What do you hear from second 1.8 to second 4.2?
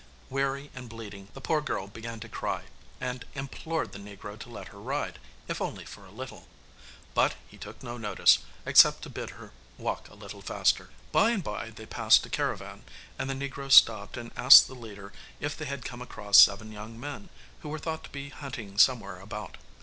began to cry, and implored the